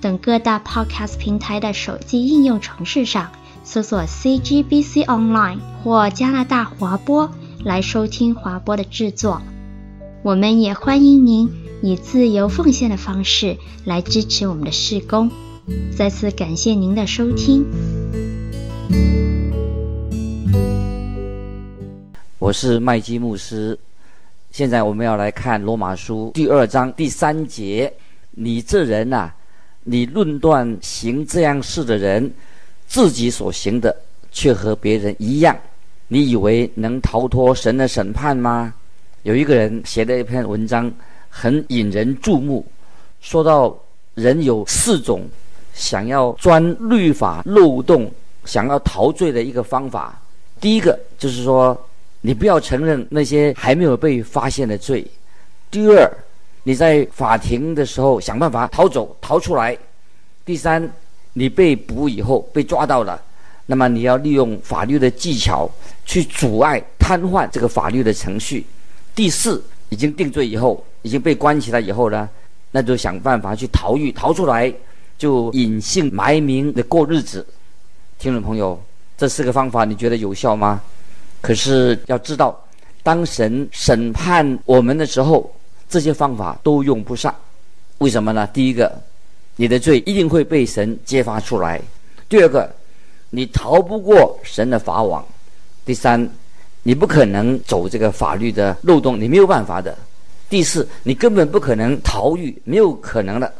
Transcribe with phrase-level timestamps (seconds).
[0.00, 3.30] 等各大 Podcast 平台的手机应用程式上
[3.64, 7.30] 搜索 CGBC Online 或加拿大华播
[7.64, 9.40] 来收听华播的制作。
[10.22, 11.50] 我们也欢迎您
[11.82, 15.30] 以自由奉献的方式来支持我们的事工。
[15.96, 17.64] 再次感谢您的收听。
[22.38, 23.78] 我是麦基牧师。
[24.52, 27.92] 现在我们要来看罗马书第二章第三节：
[28.30, 29.34] 你这人呐、啊，
[29.88, 32.28] 你论断行这样事的人，
[32.88, 33.94] 自己所行的
[34.32, 35.56] 却和别人一样，
[36.08, 38.74] 你以为能逃脱神的审判吗？
[39.22, 40.92] 有一个人写了一篇文章，
[41.30, 42.66] 很引人注目，
[43.20, 43.74] 说到
[44.14, 45.22] 人有四种
[45.72, 48.12] 想要钻律法漏洞、
[48.44, 50.20] 想要逃罪的一个方法。
[50.60, 51.80] 第一个就是说。
[52.22, 55.06] 你不要承认那些还没有被发现的罪。
[55.70, 56.10] 第二，
[56.66, 59.78] 你在法庭的时候想办法逃走、逃出来。
[60.44, 60.82] 第三，
[61.32, 63.22] 你被捕以后被抓到了，
[63.66, 65.70] 那么你要利用法律的技巧
[66.04, 68.66] 去阻碍、瘫痪这个法律的程序。
[69.14, 72.28] 第四，已经定罪以后，已经被关起来以后呢，
[72.72, 74.74] 那就想办法去逃狱、逃出来，
[75.16, 77.46] 就隐姓埋名的过日子。
[78.18, 78.76] 听众朋友，
[79.16, 80.82] 这四个方法你觉得有效吗？
[81.40, 82.60] 可是要知道，
[83.04, 85.48] 当神审判我们的时候，
[85.88, 87.34] 这些方法都用不上。
[87.98, 88.46] 为什么呢？
[88.52, 88.92] 第一个，
[89.56, 91.80] 你的罪一定会被神揭发出来；
[92.28, 92.70] 第二个，
[93.30, 95.22] 你逃不过神的法网；
[95.84, 96.28] 第三，
[96.82, 99.92] 你不可能走这个法律的漏洞，你没有办法的；
[100.48, 103.52] 第四，你根本不可能逃狱，没有可能的。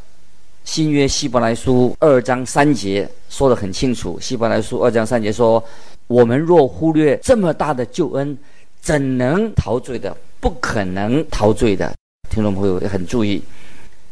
[0.65, 5.63] 新约希伯来书二章三节说得很清楚，希伯来书二章三节说。
[6.09, 8.39] 我们若忽略这么大的救恩，
[8.81, 10.17] 怎能逃罪的？
[10.39, 11.93] 不可能逃罪的。
[12.37, 13.43] 听众朋友也很注意。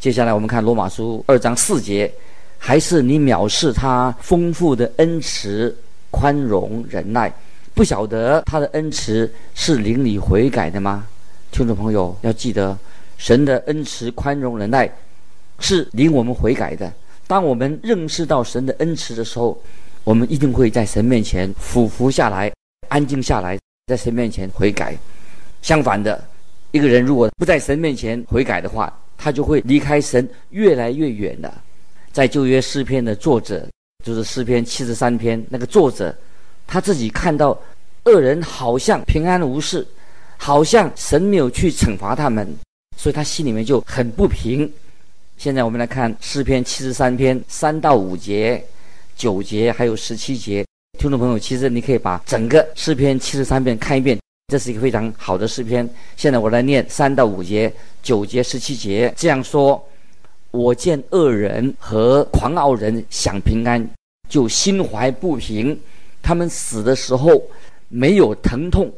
[0.00, 2.10] 接下来我们看罗马书二章四节，
[2.56, 5.76] 还是你藐视他丰富的恩慈、
[6.10, 7.30] 宽容、忍耐，
[7.74, 11.04] 不晓得他的恩慈是领你悔改的吗？
[11.50, 12.74] 听众朋友要记得，
[13.18, 14.90] 神的恩慈、宽容、忍耐
[15.58, 16.90] 是领我们悔改的。
[17.26, 19.60] 当我们认识到神的恩慈的时候，
[20.02, 22.50] 我们一定会在神面前俯伏下来，
[22.88, 24.96] 安静下来，在神面前悔改。
[25.60, 26.24] 相反的，
[26.74, 31.62] 一个人如果不在神面前悔改的话，他就会离开神越来越远了。
[32.10, 33.64] 在旧约诗篇的作者，
[34.04, 36.12] 就是诗篇七十三篇那个作者，
[36.66, 37.56] 他自己看到
[38.06, 39.86] 恶人好像平安无事，
[40.36, 42.44] 好像神没有去惩罚他们，
[42.96, 44.68] 所以他心里面就很不平。
[45.36, 48.64] 现在我们来看诗篇七十三篇三到五节。
[49.16, 50.66] 九节还有十七节，
[50.98, 54.18] 听众朋友，其实你可以把整个诗篇七十三篇看一遍，
[54.48, 55.88] 这是一个非常好的诗篇。
[56.16, 57.72] 现在我来念三到五节、
[58.02, 59.82] 九节、十七节，这样说：
[60.50, 63.88] 我见恶人和狂傲人享平安，
[64.28, 65.74] 就心怀不平；
[66.22, 67.42] 他们死的时候
[67.88, 68.92] 没有疼痛，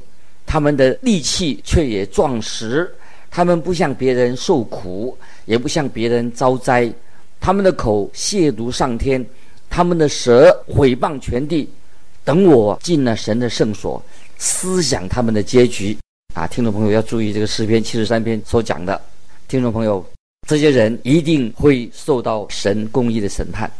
[0.44, 2.92] 他们的力气却也壮实。
[3.30, 6.92] 他们不向别人受苦，也不向别人遭灾，
[7.38, 9.24] 他们的口亵渎上天。
[9.68, 11.68] 他们的舌毁谤全地，
[12.24, 14.02] 等我进了神的圣所，
[14.38, 15.96] 思想他们的结局
[16.34, 16.46] 啊！
[16.46, 19.00] 听众朋友要注意这个诗篇七十三篇所讲的，
[19.48, 20.04] 听众朋友，
[20.46, 23.70] 这些人一定会受到神公义的审判。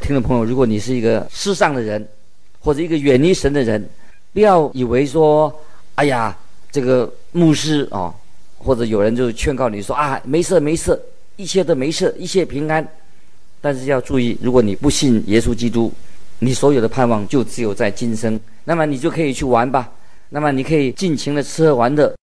[0.00, 2.06] 听众朋友，如果你是一个世上的人，
[2.58, 3.88] 或者一个远离神的人，
[4.32, 5.54] 不要以为说，
[5.96, 6.36] 哎呀，
[6.70, 8.12] 这个牧师哦，
[8.58, 11.00] 或者有人就劝告你说啊，没事没事，
[11.36, 12.86] 一切都没事，一切平安。
[13.60, 15.92] 但是要注意，如果你不信耶稣基督，
[16.38, 18.38] 你所有的盼望就只有在今生。
[18.64, 19.90] 那么你就可以去玩吧，
[20.28, 22.14] 那么你可以尽情的吃喝玩乐。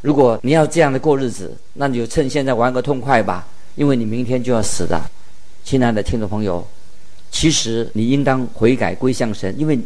[0.00, 5.00] 如果你要这样的过日子，那你就趁现在玩个痛快吧，因为你明天就要死的。
[5.64, 6.66] 亲爱的听众朋友，
[7.30, 9.78] 其实你应当悔改归向神，因为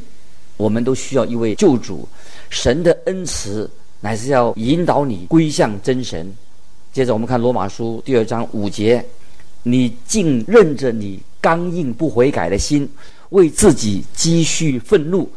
[0.56, 2.06] 我们都需要一位救主。
[2.50, 3.68] 神的恩慈
[4.00, 6.30] 乃是要引导你归向真神。
[6.92, 9.04] 接着我们看罗马书第二章五节。
[9.64, 12.88] 你竟任着你刚硬不悔改的心，
[13.30, 15.30] 为自己积蓄愤怒，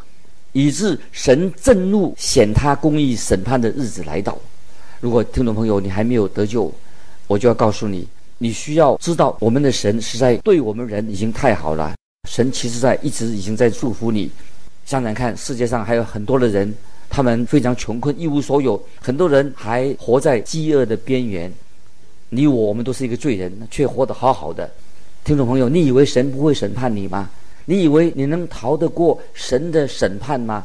[0.56, 4.38] 以致神震怒，显他公义审判的日子来到。
[5.02, 6.74] 如果听众朋友你还没有得救，
[7.28, 8.08] 我就要告诉你，
[8.38, 11.94] 你需要知道，我们的神实在对我们人已经太好了。
[12.30, 14.32] 神其实在一直已经在祝福你。
[14.86, 16.74] 想想看，世界上还有很多的人，
[17.10, 21.52] 他们非常穷困，一无所有，很多人还活在饥饿的边缘。
[22.30, 24.72] 你我，我们都是一个罪人，却活得好好的。
[25.26, 27.30] 听众朋友，你以为神不会审判你吗？
[27.66, 30.64] 你以为你能逃得过神的审判吗？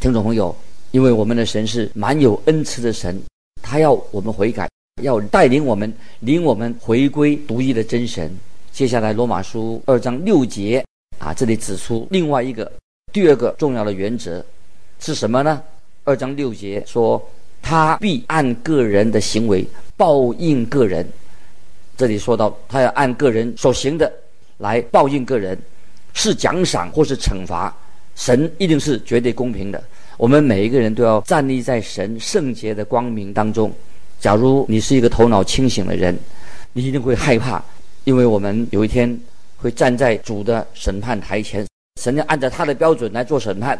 [0.00, 0.54] 听众朋友，
[0.90, 3.20] 因为我们的神是满有恩慈的神，
[3.62, 4.68] 他要我们悔改，
[5.02, 8.30] 要带领我们，领我们回归独一的真神。
[8.72, 10.84] 接下来，罗马书二章六节
[11.18, 12.70] 啊，这里指出另外一个
[13.12, 14.44] 第二个重要的原则
[14.98, 15.62] 是什么呢？
[16.02, 17.24] 二章六节说，
[17.62, 19.64] 他必按个人的行为
[19.96, 21.08] 报应个人。
[21.96, 24.12] 这里说到，他要按个人所行的
[24.58, 25.58] 来报应个人，
[26.16, 27.72] 是奖赏或是惩罚。
[28.14, 29.82] 神一定是绝对公平的。
[30.16, 33.70] 我们每一个人都要站立在神圣洁的光明当中。
[34.18, 36.18] 假如你是一个头脑清醒的人，
[36.72, 37.62] 你一定会害怕，
[38.04, 39.20] 因为我们有一天
[39.58, 41.66] 会站在主的审判台前，
[42.00, 43.78] 神要按照他的标准来做审判。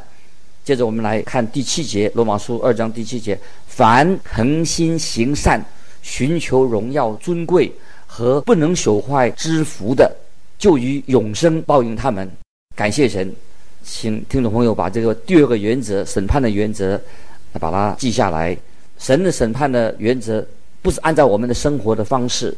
[0.62, 5.64] 接着我们来看第七节，罗马书二章第七节：凡恒心行善、
[6.02, 7.72] 寻求荣耀尊贵
[8.06, 10.14] 和不能朽坏之福的，
[10.58, 12.30] 就以永生报应他们。
[12.74, 13.34] 感谢神。
[13.82, 17.00] 请听众朋友把这个第二个原则，审判的原则，
[17.52, 18.56] 把它记下来。
[18.98, 20.44] 神的审判的原则
[20.82, 22.56] 不是按照我们的生活的方式，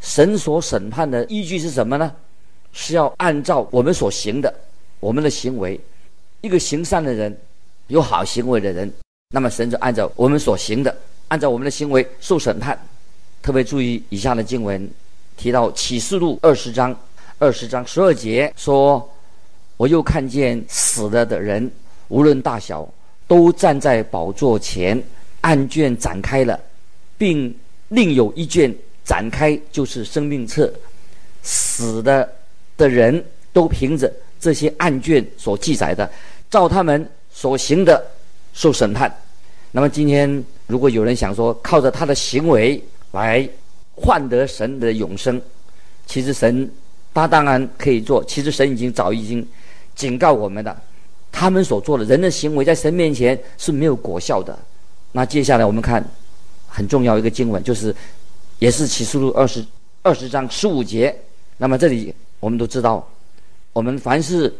[0.00, 2.12] 神所审判的依据是什么呢？
[2.72, 4.52] 是要按照我们所行的，
[5.00, 5.80] 我们的行为。
[6.42, 7.34] 一个行善的人，
[7.86, 8.92] 有好行为的人，
[9.30, 10.94] 那么神就按照我们所行的，
[11.28, 12.78] 按照我们的行为受审判。
[13.40, 14.86] 特别注意以下的经文，
[15.38, 16.94] 提到启示录二十章，
[17.38, 19.08] 二十章十二节说。
[19.78, 21.70] 我又看见死了的人，
[22.08, 22.88] 无论大小，
[23.28, 24.98] 都站在宝座前，
[25.42, 26.58] 案卷展开了，
[27.18, 27.54] 并
[27.88, 28.74] 另有一卷
[29.04, 30.72] 展开，就是生命册。
[31.42, 32.26] 死的
[32.78, 33.22] 的人
[33.52, 34.10] 都凭着
[34.40, 36.10] 这些案卷所记载的，
[36.48, 38.02] 照他们所行的
[38.54, 39.14] 受审判。
[39.70, 42.82] 那么今天，如果有人想说靠着他的行为
[43.12, 43.46] 来
[43.94, 45.38] 换得神的永生，
[46.06, 46.70] 其实神
[47.20, 48.22] 他当然可以做。
[48.24, 49.46] 其实神已经早已经。
[49.94, 50.76] 警告我们的，
[51.32, 54.54] 他们所做的人的行为在神面前是没有果效的。
[55.10, 56.06] 那接下来我们看
[56.68, 57.96] 很重要一个经文，就是
[58.58, 59.64] 也是启示录二十
[60.02, 61.16] 二十章十五节。
[61.56, 63.08] 那么这里我们都知道，
[63.72, 64.54] 我们凡是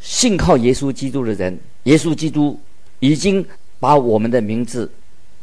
[0.00, 2.58] 信靠耶稣基督的人，耶稣基督
[3.00, 3.44] 已经
[3.78, 4.90] 把我们的名字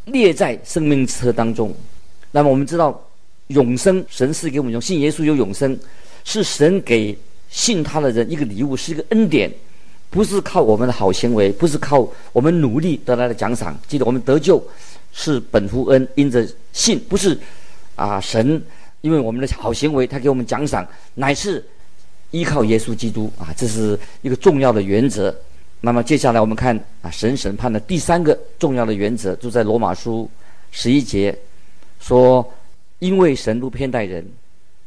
[0.05, 1.71] 列在生命册当中。
[2.31, 2.99] 那么我们知道
[3.49, 5.77] 永生，神赐给我们永信耶稣有永生，
[6.25, 7.17] 是神给。
[7.47, 9.49] 信他的人一个礼物，是一个恩典，
[10.09, 13.79] 不是靠我们的好行为，不是靠我们努力得来的奖赏。
[13.87, 14.61] 记得我们得救
[15.13, 17.39] 是本乎恩，因着信，不是
[17.95, 18.61] 啊神
[18.99, 21.63] 因为我们的好行为，他给我们奖赏，乃是
[22.31, 25.33] 依靠耶稣基督啊，这是一个重要的原则。
[25.79, 30.29] 那么接下来我们看啊神审判的第三个重要的原则，就在罗马书
[30.71, 31.33] 十一节
[32.01, 32.45] 说，
[32.99, 34.27] 因为神不偏待人，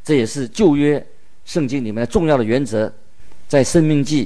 [0.03, 1.03] 这也是旧约。
[1.49, 2.93] 圣经里面的重要的原则，
[3.47, 4.23] 在《生命记》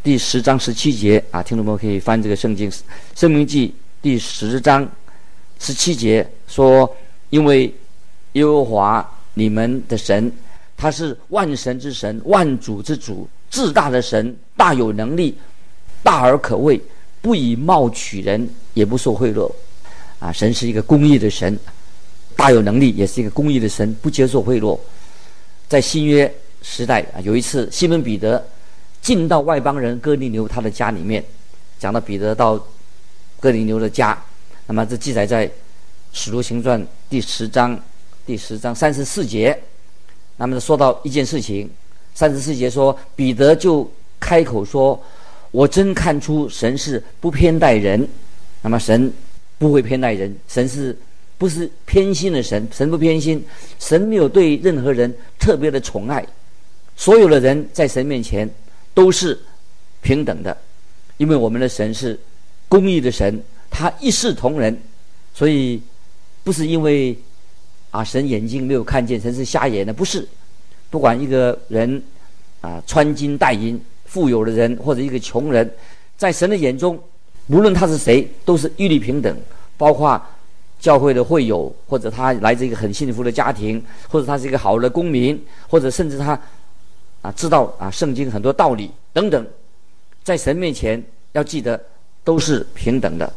[0.00, 2.70] 第十章十七节啊，听众朋友可以翻这个圣经，
[3.16, 3.66] 《生命记》
[4.00, 4.88] 第十章
[5.58, 6.88] 十七节说
[7.30, 7.74] ：“因为
[8.34, 10.30] 耶和华你们的神，
[10.76, 15.36] 他是万神之神，万主之主，至大的神，大有能力，
[16.00, 16.80] 大而可畏，
[17.20, 19.50] 不以貌取人，也不受贿赂。
[20.20, 21.58] 啊，神是一个公义的神，
[22.36, 24.78] 大有能力，也是一个公义的神，不接受贿赂。
[25.66, 26.32] 在新约。”
[26.62, 28.42] 时代啊，有一次西门彼得
[29.00, 31.22] 进到外邦人哥尼流他的家里面，
[31.78, 32.58] 讲到彼得到
[33.40, 34.16] 哥尼流的家，
[34.66, 35.46] 那么这记载在
[36.12, 37.78] 《使徒行传》第十章
[38.24, 39.58] 第十章三十四节。
[40.36, 41.68] 那么说到一件事情，
[42.14, 43.88] 三十四节说彼得就
[44.18, 45.00] 开口说
[45.50, 48.08] ：“我真看出神是不偏待人。”
[48.62, 49.12] 那么神
[49.58, 50.96] 不会偏待人，神是
[51.36, 52.66] 不是偏心的神？
[52.72, 53.44] 神不偏心，
[53.80, 56.24] 神没有对任何人特别的宠爱。
[56.94, 58.48] 所有的人在神面前
[58.94, 59.38] 都是
[60.02, 60.56] 平等的，
[61.16, 62.18] 因为我们的神是
[62.68, 64.76] 公义的神，他一视同仁，
[65.34, 65.80] 所以
[66.44, 67.16] 不是因为
[67.90, 70.26] 啊神眼睛没有看见，神是瞎眼的，不是。
[70.90, 72.02] 不管一个人
[72.60, 75.68] 啊穿金戴银，富有的人或者一个穷人，
[76.16, 76.98] 在神的眼中，
[77.48, 79.36] 无论他是谁，都是一律平等。
[79.78, 80.20] 包括
[80.78, 86.38] 教会的会友，或者他来自一个很幸福的家庭，或者他是一个好的公民，或者甚至他。
[87.22, 89.46] 啊，知道啊，圣经很多道理等等，
[90.22, 91.02] 在神面前
[91.32, 91.80] 要记得
[92.22, 93.32] 都是平等的。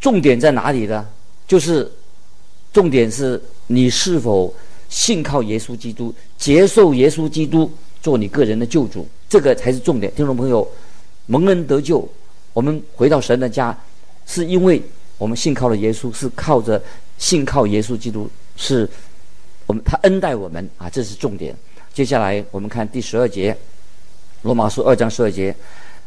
[0.00, 1.06] 重点在哪里呢？
[1.46, 1.90] 就是
[2.72, 4.52] 重点是你是否
[4.88, 7.70] 信靠耶稣基督，接受耶稣基督
[8.02, 10.12] 做你个人的救主，这个才是重点。
[10.14, 10.66] 听众朋友，
[11.26, 12.08] 蒙恩得救，
[12.52, 13.76] 我们回到神的家，
[14.26, 14.82] 是因为
[15.18, 16.82] 我们信靠了耶稣，是靠着
[17.18, 18.88] 信靠耶稣基督，是
[19.66, 21.54] 我们他恩待我们啊，这是重点。
[22.00, 23.54] 接下来我们看第十二节，
[24.40, 25.54] 罗马书二章十二节，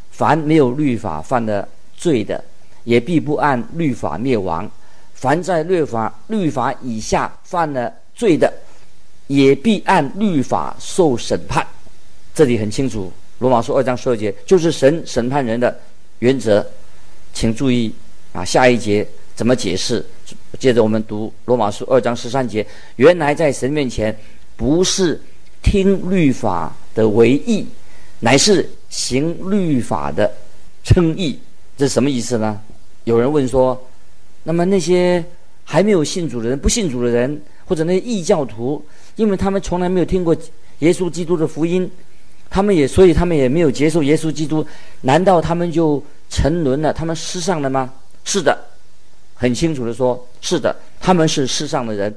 [0.09, 2.43] 凡没有律法犯了罪的，
[2.83, 4.65] 也必不按律法灭亡；
[5.13, 8.51] 凡在律法律法以下犯了罪的，
[9.27, 11.63] 也必按律法受审判，
[12.33, 13.13] 这里很清楚。
[13.37, 15.79] 罗马书二章十二节就是神审判人的
[16.17, 16.65] 原则，
[17.35, 17.93] 请注意
[18.31, 20.03] 啊，下一节怎么解释？
[20.57, 24.17] 接着我们读罗马书二章十三节：原来在神面前，
[24.57, 25.21] 不是
[25.63, 27.65] 听律法的为义，
[28.19, 30.31] 乃是行律法的
[30.83, 31.39] 称义。
[31.75, 32.61] 这是什么意思呢？
[33.05, 33.81] 有人问说，
[34.43, 35.23] 那么那些
[35.63, 40.35] 还没有信主的人、不信主的人，或者那些异教徒，因为他们从来没有听过
[40.79, 41.89] 耶稣基督的福音，
[42.49, 44.63] 他们也所以他们也没有接受耶稣基督，
[45.01, 46.93] 难道他们就沉沦了？
[46.93, 47.91] 他们失丧了吗？
[48.23, 48.57] 是的，
[49.33, 52.15] 很清楚的说，是的，他们是失丧的人，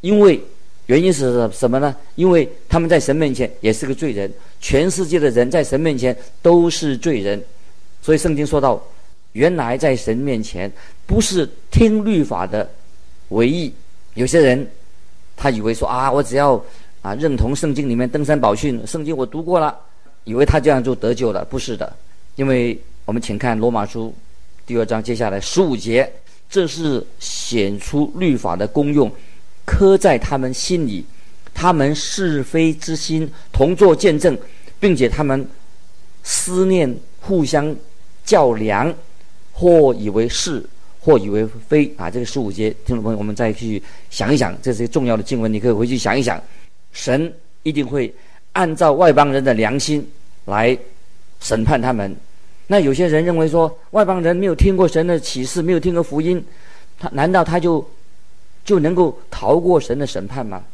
[0.00, 0.40] 因为
[0.86, 1.94] 原因是什么呢？
[2.14, 7.42] 因为他们在神面前也是个罪人，全世界的人在神面前都是罪人，
[8.02, 8.82] 所以圣经说到，
[9.32, 10.70] 原来在神面前
[11.06, 12.68] 不是听律法的
[13.30, 13.72] 为义。
[14.14, 14.66] 有些人，
[15.36, 16.62] 他以为说啊，我只要
[17.02, 19.74] 啊认同圣经里面登山宝训，圣经我读过了，
[20.24, 21.44] 以为他这样就得救了。
[21.46, 21.90] 不是的，
[22.36, 24.14] 因为我们请看罗马书
[24.66, 26.10] 第二章接下来十五节，
[26.48, 29.10] 这是显出律法的功用，
[29.64, 31.04] 刻在他们心里，
[31.52, 34.36] 他们是非之心同作见证，
[34.78, 35.46] 并且他们
[36.22, 37.74] 思念互相
[38.24, 38.94] 较量，
[39.52, 40.64] 或以为是。
[41.06, 42.10] 或以为非啊！
[42.10, 46.42] 这个十五节，听众朋友，我们再去想一想，这是一个重要的经文，你可以回去想一想。
[46.92, 47.30] 神
[47.62, 48.10] 一定会
[48.52, 50.02] 按照外邦人的良心
[50.46, 50.74] 来
[51.40, 52.16] 审判他们。
[52.68, 56.42] 那有些人认为说，外邦人没有听过神的启示，没有听过福音，
[56.98, 57.86] 他难道他就
[58.64, 60.64] 就能够逃过神的审判吗？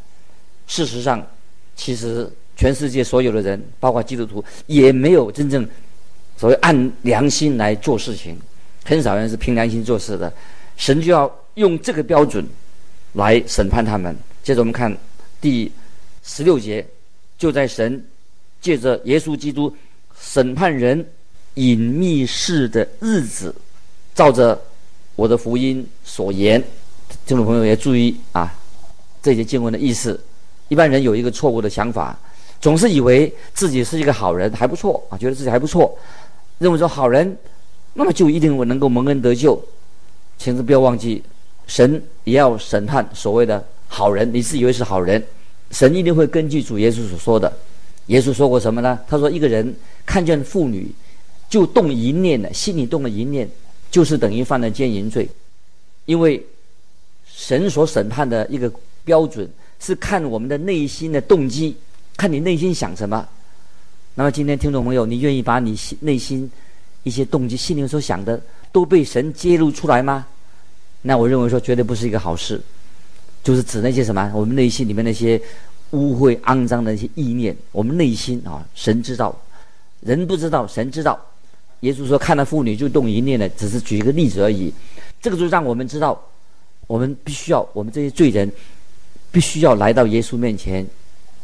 [0.67, 1.27] 事实上，
[1.75, 5.69] 其实全世界所有的人，包括基督徒，也没有真正
[6.37, 8.39] 所谓按良心来做事情。
[8.85, 10.33] 很少人是凭良心做事的，
[10.77, 12.47] 神就要用这个标准
[13.15, 14.17] 来审判他们。
[14.43, 14.97] 接着我们看
[15.41, 15.71] 第
[16.23, 16.87] 十六节，
[17.37, 18.03] 就在神
[18.61, 19.75] 借着耶稣基督
[20.19, 21.05] 审判人
[21.55, 23.55] 隐秘事的日子，
[24.15, 24.61] 照着
[25.17, 26.63] 我的福音所言，
[27.27, 28.53] 听众朋友也注意啊，
[29.23, 30.21] 这些经文的意思。
[30.69, 32.19] 一般人有一个错误的想法，
[32.61, 35.97] 总是以为自己是一个好人，还不错啊，觉得自己还不错，
[36.59, 37.37] 认为说好人。
[37.93, 39.61] 那么就一定我能够蒙恩得救，
[40.39, 41.23] 请不要忘记，
[41.67, 44.33] 神也要审判所谓的好人。
[44.33, 45.21] 你自以为是好人，
[45.73, 47.53] 神一定会根据主耶稣所说的。
[48.07, 48.99] 耶稣说过什么呢？
[49.09, 49.75] 他说：“一个人
[50.07, 50.91] 看见妇女，
[51.49, 53.49] 就动淫念的，心里动了淫念，
[53.91, 55.29] 就是等于犯了奸淫罪。
[56.07, 56.45] 因为
[57.41, 58.71] 神所审判的一个
[59.03, 59.49] 标准
[59.81, 61.75] 是看我们的内心的动机，
[62.15, 63.27] 看你内心想什么。
[64.15, 66.49] 那么今天听众朋友，你愿意把你心内心？
[67.03, 68.39] 一些动机，心里所想的
[68.71, 70.27] 都被神揭露出来吗？
[71.01, 72.61] 那我认为说绝对不是一个好事，
[73.43, 75.41] 就是指那些什么，我们内心里面那些
[75.93, 79.35] 污秽肮脏的一些意念，我们内心啊，神知道，
[80.01, 81.19] 人不知道，神知道。
[81.81, 84.71] 耶稣说看到妇女就动淫念的，只是举一个例子而已。
[85.23, 86.23] 这个就让我们知道，
[86.91, 88.51] 我们必须要，我们这些罪人
[89.31, 90.85] 必须要来到耶稣面前，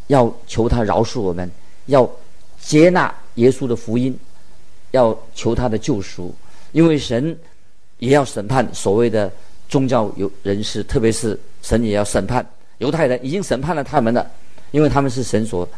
[0.08, 1.48] 要求他饶恕我们，
[1.86, 2.10] 要
[2.60, 4.18] 接纳耶稣的福音。
[4.92, 6.34] 要求他的救赎，
[6.72, 7.36] 因为神
[7.98, 9.30] 也要审判所谓的
[9.68, 12.44] 宗教有人士，特别是神也要审判
[12.78, 14.30] 犹太人，已经审判了他们了，
[14.70, 15.68] 因为他们是神所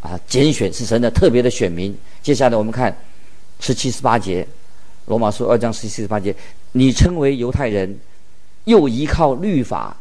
[0.00, 1.94] 啊拣选，是神的特别的选民。
[2.22, 2.96] 接下来我们看
[3.60, 4.46] 十七十八节，
[5.04, 6.34] 罗马书二章十七十八节，
[6.72, 7.94] 你称为犹太人，
[8.66, 9.96] 又依靠律法，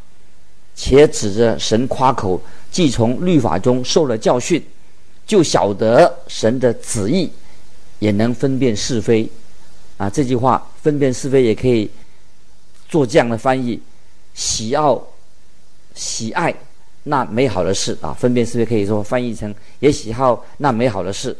[0.75, 4.63] 且指着神夸口，既从律法中受了教训，
[5.25, 7.31] 就晓得神的旨意。
[7.99, 9.27] 也能分辨是非，
[9.95, 11.89] 啊，这句话分辨是非也可以
[12.89, 13.79] 做这样的翻译：
[14.33, 15.01] 喜好、
[15.95, 16.53] 喜爱
[17.03, 21.35] 那美好的事啊，分辨是非可以说翻译成也喜好那美好的事。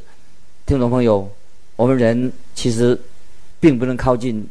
[0.66, 1.30] 听众朋友，
[1.76, 2.98] 我们人其实
[3.60, 4.48] 并不能靠近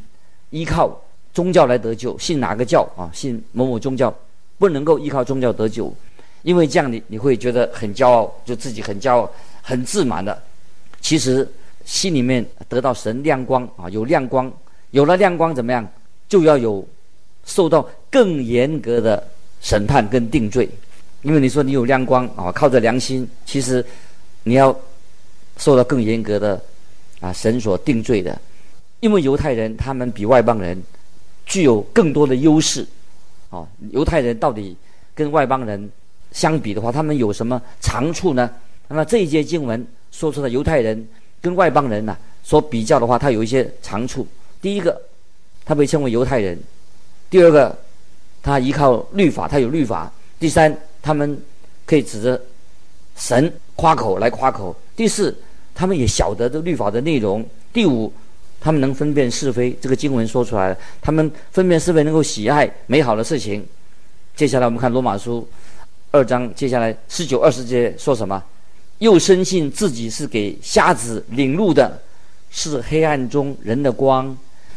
[0.50, 1.00] 依靠
[1.34, 3.10] 宗教来得救，信哪个教啊？
[3.12, 4.14] 信某某宗教，
[4.56, 5.94] 不能够依靠宗教得救，
[6.42, 10.42] 因为这样你你会觉得很骄傲，就自己很骄傲、很自满的。
[11.02, 11.46] 其实。
[11.86, 14.50] 心里面得到神亮光啊，有亮光，
[14.92, 15.86] 有了亮光怎么样？
[16.30, 16.82] 就要有
[17.44, 19.22] 受到更严格的
[19.60, 20.66] 审判跟定罪。
[21.20, 23.84] 因为你说你有亮光啊，靠着良心，其实
[24.44, 24.74] 你要
[25.58, 26.58] 受到更严格的
[27.20, 28.40] 啊神所定罪的。
[29.00, 30.82] 因为犹太人他们比外邦人
[31.46, 32.86] 具有更多的优势。
[33.50, 34.76] 哦，犹太人到底
[35.14, 35.90] 跟外邦人
[36.32, 38.50] 相比的话，他们有什么长处呢？
[38.88, 41.06] 那么这一节经文说出了犹太人
[41.40, 44.26] 跟外邦人呢、所比较的话，他有一些长处。
[44.60, 45.00] 第一个，
[45.64, 46.56] 他被称为犹太人；
[47.30, 47.76] 第二个，
[48.42, 51.40] 他依靠律法，他有律法；第三，他们
[51.86, 52.40] 可以指着
[53.16, 54.74] 神夸口来夸口。
[54.96, 55.36] 第四，
[55.74, 57.44] 他们也晓得这律法的内容。
[57.72, 58.12] 第五，
[58.64, 59.76] 他们能分辨是非。
[59.78, 63.62] 这个经文说出来了，他们分辨是非，能够喜爱美好的事情。
[64.34, 65.46] 接下来我们看罗马书
[66.10, 68.42] 二章，接下来十九、二十节说什么？
[69.00, 72.00] 又深信自己是给瞎子领路的，
[72.50, 74.34] 是黑暗中人的光，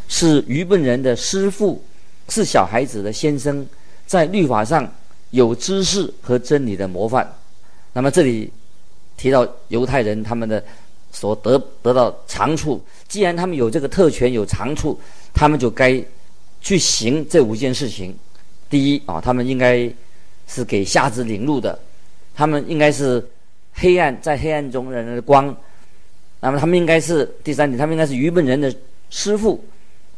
[0.10, 1.82] 是愚笨人的师傅，
[2.27, 3.65] 是小孩子的先生，
[4.06, 4.91] 在律法上。
[5.32, 7.29] 有知识和真理的模范，
[7.91, 8.50] 那么这里
[9.17, 10.63] 提到犹太人他们的
[11.12, 15.00] 所得得到长处，既然他们有这个特权有长处，
[15.34, 16.04] 他们就该
[16.62, 18.16] 去行这五件事情。
[18.70, 19.90] 第一啊，他们应该
[20.48, 21.78] 是给瞎子领路的，
[22.36, 23.26] 他们应该是
[23.74, 25.56] 黑暗在黑暗中人的光。
[26.40, 28.74] 那么他们应该是第三点，他们应该是愚笨人的
[29.10, 29.64] 师傅。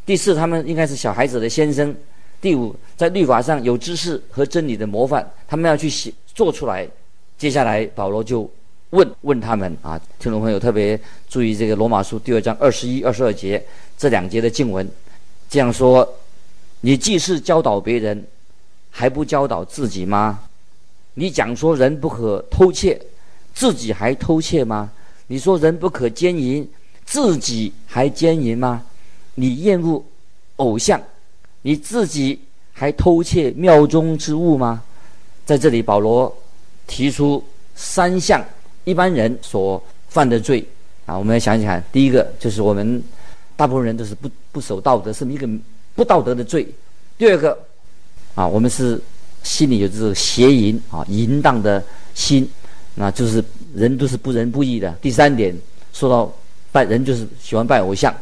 [0.05, 1.95] 第四，他们应该是小孩子的先生。
[2.41, 6.87] 第五，在律法上有知识和真理的模范，他们要去写做出来。
[7.37, 8.49] 接下来保罗就
[8.91, 13.63] 问问他们啊，听众朋友特别注意这个罗马书第二章二十一、二十二节
[13.97, 14.89] 这两节的经文，
[15.47, 16.07] 这样说：
[16.81, 18.25] 你既是教导别人，
[18.89, 20.39] 还不教导自己吗？
[21.13, 22.99] 你讲说人不可偷窃，
[23.53, 24.89] 自己还偷窃吗？
[25.27, 26.67] 你说人不可奸淫，
[27.05, 28.83] 自己还奸淫吗？
[29.35, 30.03] 你厌恶
[30.55, 30.99] 偶像。
[31.61, 32.39] 你自己
[32.71, 34.81] 还偷窃庙中之物吗？
[35.45, 36.35] 在这里，保罗
[36.87, 37.43] 提出
[37.75, 38.43] 三项
[38.89, 40.65] 一般人所犯的罪
[41.05, 43.01] 啊，我们来想想，第一个就是我们
[43.55, 45.47] 大部分人都是不不守道德，是一个
[45.95, 46.67] 不道德的罪。
[47.17, 47.57] 第二个
[48.35, 48.99] 啊，我们是
[49.43, 52.49] 心里有这种邪淫啊，淫荡的心，
[52.95, 54.91] 那就是人都是不仁不义的。
[55.01, 55.55] 第三点
[55.93, 56.33] 说到
[56.71, 58.13] 拜人，就是喜欢拜偶像。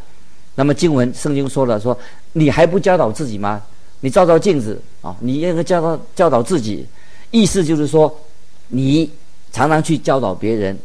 [0.55, 1.97] 那么经文圣经说了说。
[2.33, 3.59] 你还不教导自己吗？
[4.01, 5.15] 你照照镜子啊！
[5.21, 6.85] 你应该教导教导自己，
[7.31, 8.15] 意思就是说，
[8.67, 9.09] 你
[9.57, 10.77] 常常去教导别人。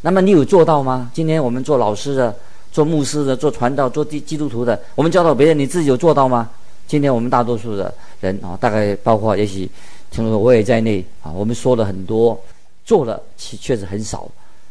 [0.00, 1.10] 那么你有做到吗？
[1.12, 2.34] 今天我们做老师的、
[2.72, 6.48] 做牧师的、做传道、做基基督徒的，我们教导别人，你自己有做到吗？
[6.86, 9.70] 今天我们大多数的人啊，大概包括也许
[10.10, 12.40] 听说我也在内啊，我们说了很多，
[12.86, 14.26] 做了其确实很少。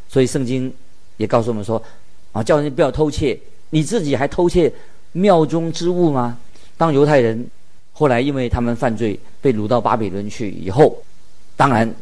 [0.10, 0.74] 所以圣经
[1.18, 1.80] 也告诉我们说
[2.32, 4.74] 啊，叫人不要偷窃，你自己还偷窃。
[5.12, 6.36] 庙中之物吗？
[6.78, 7.48] 当犹太人
[7.94, 10.98] 后来因为他们犯罪被掳到巴比伦去以后，
[11.56, 11.94] 当然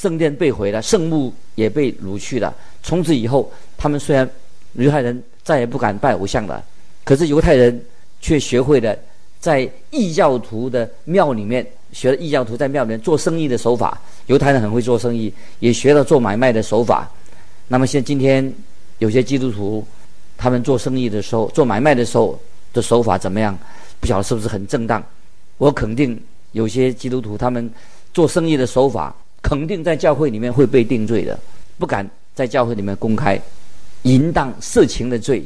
[0.00, 2.54] 圣殿被毁了，圣幕也被掳去了。
[2.82, 4.28] 从此以后，他们虽然
[4.72, 6.64] 犹太人再也不敢拜偶像了，
[7.04, 7.84] 可是犹太人
[8.20, 8.96] 却学会了
[9.38, 14.00] 在异教徒的庙里面学了异教徒在庙里面做生意的手法。
[14.26, 17.10] 犹太人很会做生意，也学了做买卖的手法。
[17.68, 18.50] 那么现今天
[18.98, 19.86] 有些基督徒，
[20.38, 22.40] 他们做生意的时候，做买卖的时候。
[22.72, 23.58] 的手法怎么样？
[23.98, 25.02] 不晓得是不是很正当？
[25.58, 26.16] 我肯定
[26.52, 27.68] 有些基督徒他们
[28.14, 31.38] 做生意的手法，肯定在教会里面会被定罪的，
[31.78, 33.40] 不敢在教会里面公开
[34.02, 35.44] 淫荡色情的罪。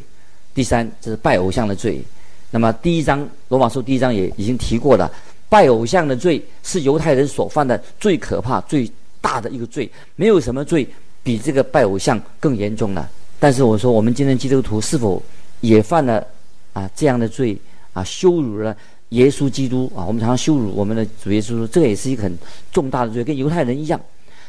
[0.55, 2.03] 第三，这是拜偶像的罪。
[2.51, 5.11] 那么第一章罗马书第一章也已经提过了，
[5.49, 10.87] 拜偶像的罪是犹太人所犯的最可怕、最大的一个罪，没有什么罪
[11.23, 13.11] 比这个拜偶像更严重了。
[13.41, 15.23] 但是我说，我们今天基督徒是否
[15.61, 16.25] 也犯了？
[16.73, 17.57] 啊，这样的罪
[17.93, 18.77] 啊，羞辱了
[19.11, 20.05] 耶稣基督啊！
[20.07, 22.37] 我们常常羞辱我们的主耶稣，这个也是一个很
[22.73, 24.01] 重大的罪，跟犹太人一样。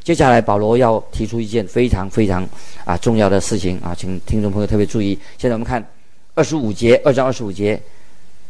[0.04, 2.48] 接下来，保罗要提出一件非常非常
[2.84, 5.18] 啊重要的事情啊，请听众朋友特别注意。
[5.38, 5.86] 现在我们看
[6.34, 7.80] 二十五节，二章二十五节：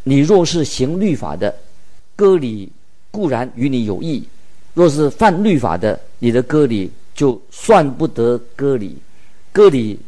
[0.04, 1.54] 你若是行律法的，
[2.16, 2.72] 割礼
[3.12, 4.24] 固然与你有益；
[4.74, 8.98] 若是犯律法的，你的割礼就算不得割礼。
[9.52, 10.00] 割礼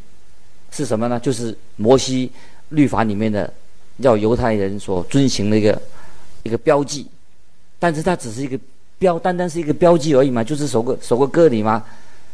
[0.71, 1.19] 是什么呢？
[1.19, 2.31] 就是摩西。
[2.69, 3.53] 律法里面的，
[3.97, 5.81] 要犹太人所遵行的一个
[6.43, 7.07] 一个标记，
[7.79, 8.59] 但是它只是一个
[8.99, 11.83] 标，单单是一个标记而已嘛，就是守个守个割礼嘛。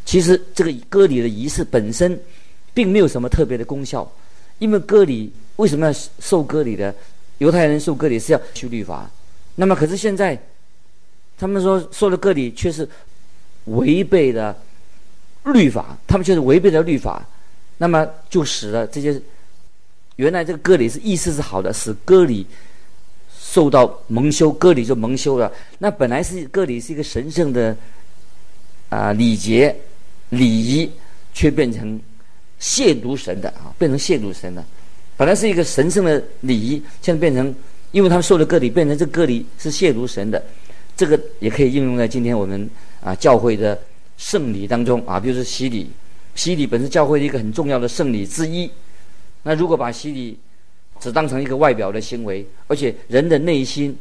[0.06, 2.20] 其实这个割礼的仪式本身，
[2.74, 4.10] 并没有什么特别的功效，
[4.60, 6.94] 因为割礼为什么要受割礼的？
[7.38, 9.10] 犹太人受割礼是要修律法，
[9.56, 10.38] 那么可是现在，
[11.38, 12.88] 他们说受了割礼却是
[13.66, 14.56] 违背了
[15.46, 17.26] 律法，他们却是违背了律法，
[17.78, 19.20] 那么就使得这些。
[20.18, 22.46] 原来这个割礼是意思是好的，使割礼
[23.40, 25.52] 受到蒙羞，割礼就蒙羞了。
[25.80, 27.76] 那本来是割礼是一个神圣的
[28.90, 29.76] 啊礼节、
[30.30, 30.90] 礼仪，
[31.34, 32.00] 却变成
[32.60, 34.64] 亵渎神的啊，变成亵渎神的。
[35.18, 37.54] 本来是一个神圣的礼仪，现在变成，
[37.92, 40.44] 因为他们受了割礼，变成这割礼是亵渎神的。
[40.96, 42.70] 这个也可以应用在今天我们
[43.02, 43.80] 啊教会的
[44.18, 45.90] 圣礼当中啊，比如说洗礼，
[46.36, 48.70] 洗礼本是教会的一个很重要的圣礼之一。
[49.44, 50.38] 那如果把洗礼
[51.00, 53.96] 只当成一个外表的行为，而且人的内心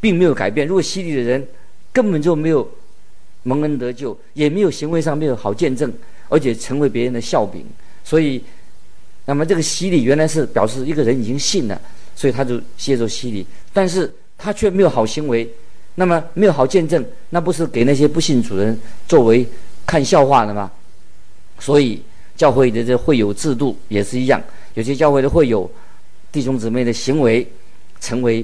[0.00, 1.46] 并没有改变，如果洗礼的人
[1.92, 2.68] 根本就没有
[3.44, 5.92] 蒙恩得救，也没有行为上没有好见证，
[6.28, 7.64] 而且成为别人的笑柄，
[8.04, 8.42] 所以，
[9.24, 11.80] 那么这个洗礼原来是表示一个人已经信了，
[12.14, 15.48] 所以他就接受洗礼，但是他却没有好行为。
[15.94, 19.44] 那么没有好见证，那不是给那些不信主人作为
[19.84, 20.70] 看笑话的吗？
[21.58, 22.00] 所以
[22.38, 24.40] 教会的这会友制度也是一样，
[24.74, 25.70] 有些教会的会友
[26.32, 27.46] 弟兄姊妹的行为
[28.00, 28.42] 成为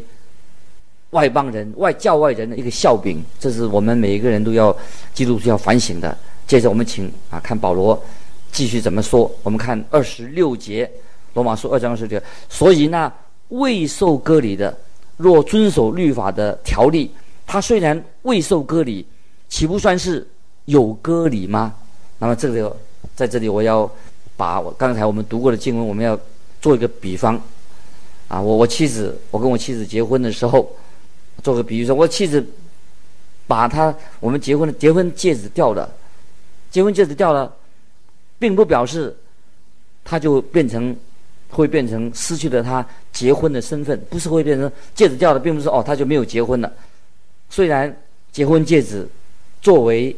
[1.11, 4.77] 外邦人、外教外人的一个笑柄，这是我们每一个人都要
[5.15, 6.15] 基督徒要反省的。
[6.47, 7.99] 接着我们请啊看保罗
[8.51, 10.91] 继续怎么说，我们看二十六节，
[11.35, 13.11] 罗马书二章二十六节，所以那
[13.49, 14.77] 未受割礼的，
[15.17, 17.11] 若遵守律法的条例。
[17.47, 19.07] 他虽然未受割礼，
[19.49, 20.27] 岂不算是
[20.65, 21.75] 有割礼吗？
[22.19, 22.75] 那么这个
[23.15, 23.91] 在这里，我要
[24.37, 26.19] 把我刚才我们读过的经文，我们要
[26.61, 27.41] 做一个比方。
[28.27, 30.69] 啊，我我妻子，我跟我妻子结婚的时候，
[31.43, 32.45] 做个比喻说，我妻子
[33.47, 35.89] 把她我们结婚的结婚戒指掉了，
[36.71, 37.55] 结婚戒指掉了，
[38.39, 39.15] 并不表示
[40.03, 40.97] 她就变成
[41.51, 46.73] 会变成失去了她结婚的身份，不是会变成戒指掉了，并不是哦，她就没有结婚了。
[47.51, 47.95] 虽然
[48.33, 49.07] 结婚戒指
[49.61, 50.17] 作为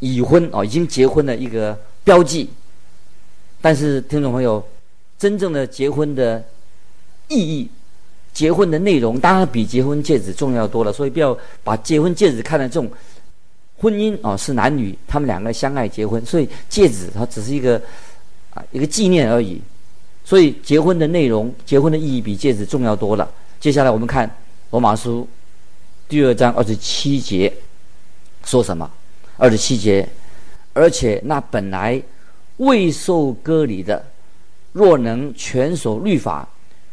[0.00, 1.76] 已婚哦，已经结婚的一个
[2.08, 2.48] 标记，
[3.60, 4.66] 但是听众朋友，
[5.18, 6.42] 真正的结婚的
[7.28, 7.68] 意义、
[8.32, 10.90] 结婚的内容，当然比结婚戒指重要多了。
[10.90, 12.90] 所以不要把结婚戒指看得重。
[13.76, 17.78] 婚姻哦，是男女他们两个相爱结婚，所以戒指它只是一个
[18.54, 19.60] 啊一个纪念而已。
[20.24, 23.30] 所以结婚的内容、结婚的意义比戒指重要多了。
[23.60, 24.34] 接下来我们看
[24.70, 25.28] 罗马书。
[26.08, 27.52] 第二章二十七节
[28.46, 28.90] 说什么？
[29.36, 30.08] 二十七节，
[30.78, 32.00] 而且那本来
[32.58, 34.00] 未受割礼的，
[34.70, 36.48] 若能全守律法，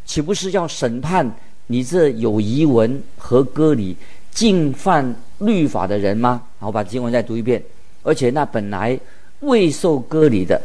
[0.06, 1.32] 岂不是要审判
[1.68, 3.96] 你这有遗文和割礼、
[4.32, 6.42] 竟犯律法的人吗？
[6.58, 7.62] 好，我把经文再读一遍。
[8.02, 9.00] 而且那本来
[9.42, 10.60] 未受割礼的，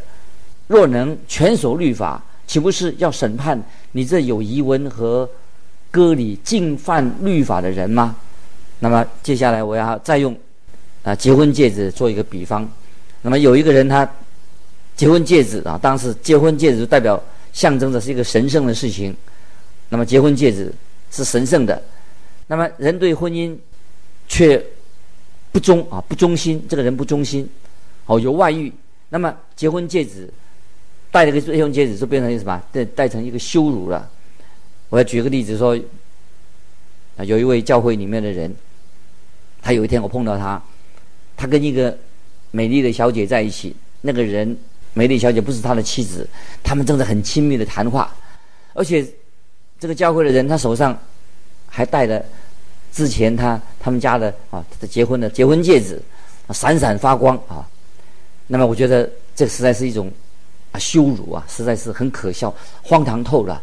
[0.66, 5.28] 若能全守律法，岂不是要审判你这有遗文和
[5.90, 8.16] 割礼、竟犯律法的人吗？
[8.78, 10.34] 那么接下来我要再用
[11.02, 12.66] 啊结婚戒指做一个比方。
[13.22, 14.08] 那么有一个人他
[14.96, 19.14] 结婚戒指啊，当时结婚戒指代表象征着是一个神圣的事情。
[19.88, 20.72] 那么结婚戒指
[21.10, 21.82] 是神圣的。
[22.46, 23.56] 那么人对婚姻
[24.28, 24.64] 却
[25.52, 27.48] 不忠啊，不忠心，这个人不忠心，
[28.06, 28.72] 哦有外遇。
[29.08, 30.28] 那么结婚戒指
[31.10, 32.62] 戴了个结婚戒指就变成什么？
[32.72, 34.08] 戴戴成一个羞辱了。
[34.88, 35.78] 我要举个例子说，
[37.18, 38.54] 有一位教会里面的人。
[39.62, 40.62] 他有一天我碰到他，
[41.36, 41.94] 他跟一个
[42.50, 43.74] 美丽的小姐在一起。
[44.02, 44.56] 那个人
[44.94, 46.26] 美丽小姐不是他的妻子，
[46.62, 48.12] 他们正在很亲密的谈话，
[48.72, 49.06] 而且
[49.78, 50.98] 这个教会的人他手上
[51.66, 52.24] 还戴了
[52.92, 56.00] 之前他他们家的啊他的结婚的结婚戒指，
[56.50, 57.68] 闪闪发光啊。
[58.46, 60.10] 那么我觉得这实在是一种
[60.72, 63.62] 啊羞辱啊，实在是很可笑，荒唐透了。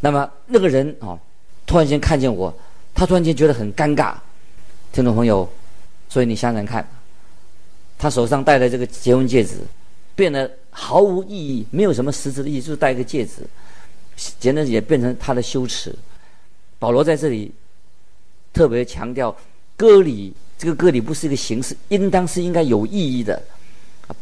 [0.00, 1.18] 那么那个人啊
[1.66, 2.52] 突然间看见我，
[2.94, 4.14] 他突然间觉得很尴尬。
[4.92, 5.48] 听众朋友，
[6.08, 6.86] 所以你想想看，
[8.06, 9.56] 他手上戴的这个结婚戒指，
[10.14, 13.42] 变得毫无意义，没有什么实质的意义，就是戴一个戒指，
[14.38, 15.92] 简直也变成他的羞耻。
[16.78, 17.50] 保罗在这里
[18.52, 19.36] 特别强调，
[19.76, 23.42] 割礼这个割礼不是一个形式，应当是应该有意义的，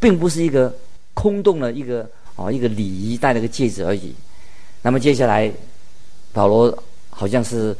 [0.01, 0.75] 并不是一个
[1.12, 4.14] 空洞的一个哦一个礼仪戴了个戒指而已。
[4.81, 5.53] 那么接下来，
[6.33, 6.75] 保罗
[7.11, 7.77] 好像是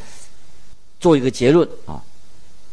[1.01, 2.05] 做一个结论啊。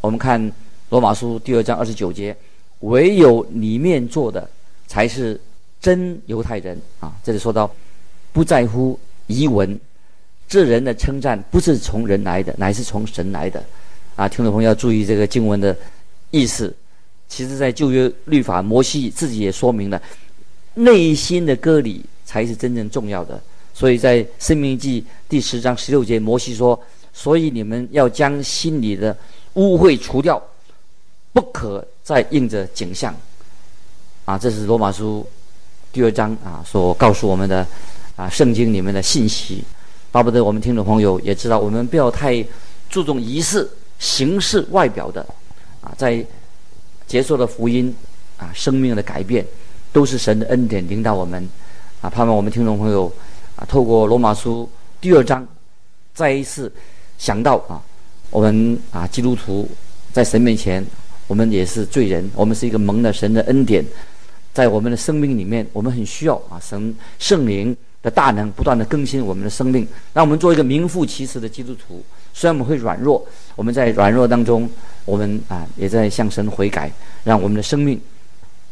[0.02, 0.52] 我们看
[0.90, 2.36] 罗马书第二章二十九节，
[2.82, 4.48] 唯有里面做的
[4.86, 5.40] 才是
[5.80, 7.12] 真犹太人啊！
[7.24, 7.68] 这里说到
[8.32, 9.78] 不在乎仪文，
[10.48, 13.62] 这人的称赞不是从人来的，乃是从神来的
[14.14, 14.28] 啊！
[14.28, 15.76] 听众朋友要注意这个经文的
[16.30, 16.72] 意思。
[17.28, 20.00] 其实，在旧约律法，摩西自己也说明了，
[20.74, 23.40] 内心的割礼才是真正重要的。
[23.72, 26.78] 所以在申命记第十章十六节，摩西说
[27.12, 29.16] ：“所以你们要将心里的。”
[29.54, 30.42] 污秽除掉，
[31.32, 33.14] 不可在印着景象。
[34.24, 35.26] 啊，这是罗马书
[35.92, 37.66] 第二章啊所告诉我们的
[38.16, 39.64] 啊圣经里面的信息。
[40.10, 42.44] 巴不得我们听众朋友也知道，我们不要太
[42.88, 45.26] 注重仪式、形式、外表的。
[45.80, 46.24] 啊，在
[47.08, 47.92] 结束了福音
[48.38, 49.44] 啊生命的改变，
[49.92, 51.48] 都是神的恩典领导我们
[52.00, 52.08] 啊！
[52.08, 53.12] 盼望我们听众朋友
[53.56, 55.44] 啊，透过罗马书第二章，
[56.14, 56.72] 再一次
[57.18, 57.82] 想到啊，
[58.30, 59.68] 我们啊基督徒
[60.12, 60.86] 在神面前，
[61.32, 63.82] 我们也是罪人，我们是一个蒙了神的恩典，
[64.52, 72.04] 在我们的生命里面，我们很需要啊神圣灵的大能不断的更新我们的生命，让我们做一个名副其实的基督徒。
[72.34, 74.68] 虽然我们会软弱，我们在软弱当中，
[75.06, 76.92] 我们啊也在向神悔改，
[77.24, 77.98] 让我们的生命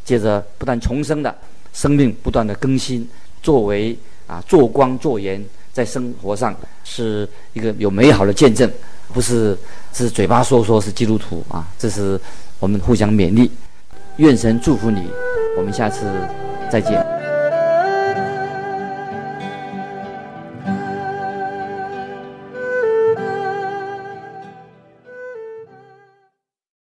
[0.04, 1.34] 接着不断重生的
[1.72, 3.08] 生命不断的更新，
[3.42, 3.96] 作为
[4.26, 5.42] 啊做光做盐，
[5.72, 8.70] 在生活上是一个有美好的见证，
[9.14, 9.56] 不是
[9.94, 12.20] 是嘴巴说说是基督徒啊，这是
[12.60, 13.50] 我们互相勉励，
[14.18, 15.08] 愿神祝福你，
[15.56, 16.04] 我们下次
[16.70, 17.19] 再见。